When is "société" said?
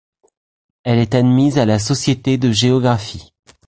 1.77-2.39